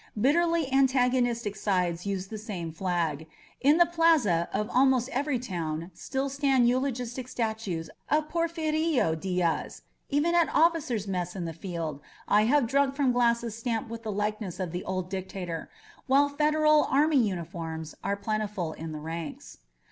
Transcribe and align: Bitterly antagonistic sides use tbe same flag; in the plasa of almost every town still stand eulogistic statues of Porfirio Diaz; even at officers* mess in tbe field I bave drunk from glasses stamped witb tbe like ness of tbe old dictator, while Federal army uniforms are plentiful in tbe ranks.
Bitterly 0.19 0.67
antagonistic 0.73 1.55
sides 1.55 2.07
use 2.07 2.27
tbe 2.29 2.39
same 2.39 2.71
flag; 2.71 3.27
in 3.61 3.77
the 3.77 3.85
plasa 3.85 4.49
of 4.51 4.67
almost 4.67 5.09
every 5.09 5.37
town 5.37 5.91
still 5.93 6.27
stand 6.27 6.67
eulogistic 6.67 7.27
statues 7.27 7.87
of 8.09 8.27
Porfirio 8.27 9.13
Diaz; 9.13 9.83
even 10.09 10.33
at 10.33 10.49
officers* 10.55 11.07
mess 11.07 11.35
in 11.35 11.45
tbe 11.45 11.55
field 11.55 12.01
I 12.27 12.47
bave 12.49 12.65
drunk 12.65 12.95
from 12.95 13.11
glasses 13.11 13.55
stamped 13.55 13.91
witb 13.91 14.01
tbe 14.01 14.15
like 14.17 14.41
ness 14.41 14.59
of 14.59 14.71
tbe 14.71 14.81
old 14.87 15.07
dictator, 15.11 15.69
while 16.07 16.29
Federal 16.29 16.85
army 16.85 17.17
uniforms 17.17 17.93
are 18.03 18.17
plentiful 18.17 18.73
in 18.73 18.93
tbe 18.93 19.03
ranks. 19.03 19.59